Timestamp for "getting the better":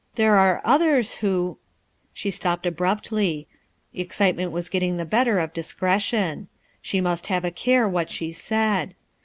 4.67-5.37